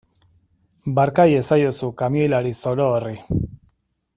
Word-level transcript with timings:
Barka 0.99 1.25
iezaiozu 1.33 1.91
kamioilari 2.01 2.55
zoro 2.61 2.89
horri. 2.97 3.15